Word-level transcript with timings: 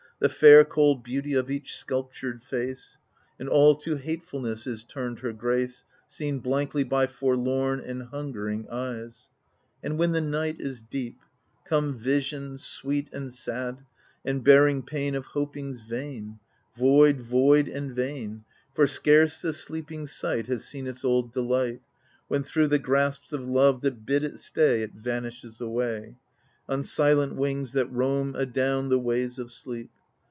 The 0.19 0.29
fair 0.29 0.63
cold 0.63 1.03
beauty 1.03 1.33
of 1.33 1.49
each 1.49 1.75
sculptured 1.75 2.43
face— 2.43 2.99
And 3.39 3.49
all 3.49 3.73
to 3.77 3.95
hatefulness 3.95 4.67
is 4.67 4.83
turned 4.83 5.17
their 5.17 5.33
grace. 5.33 5.83
Seen 6.05 6.41
blankly 6.41 6.83
by 6.83 7.07
forlorn 7.07 7.79
and 7.79 8.03
hungering 8.03 8.69
eyes! 8.69 9.29
And 9.81 9.97
when 9.97 10.11
the 10.11 10.21
night 10.21 10.57
is 10.59 10.79
deep, 10.79 11.17
Come 11.65 11.97
visions, 11.97 12.63
sweet 12.63 13.11
and 13.11 13.33
sad, 13.33 13.83
and 14.23 14.43
bearing 14.43 14.83
pain 14.83 15.15
Of 15.15 15.25
hopings 15.25 15.81
vain— 15.81 16.37
Void, 16.77 17.19
void 17.21 17.67
and 17.67 17.91
vain, 17.91 18.45
for 18.75 18.85
scarce 18.85 19.41
the 19.41 19.53
sleeping 19.53 20.05
sight 20.05 20.45
Has 20.45 20.65
seen 20.65 20.85
its 20.85 21.03
old 21.03 21.33
delight. 21.33 21.81
When 22.27 22.43
thro' 22.43 22.67
the 22.67 22.77
grasps 22.77 23.33
of 23.33 23.47
love 23.47 23.81
that 23.81 24.05
bid 24.05 24.23
it 24.23 24.37
stay 24.37 24.83
It 24.83 24.93
vanishes 24.93 25.59
away 25.59 26.17
On 26.69 26.83
silent 26.83 27.37
wings 27.37 27.73
that 27.73 27.91
roam 27.91 28.35
adown 28.35 28.89
the 28.89 28.99
ways 28.99 29.39
of 29.39 29.51
sleep. 29.51 29.89